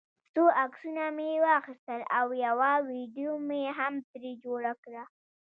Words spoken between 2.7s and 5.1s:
ویډیو مې هم ترې جوړه کړه.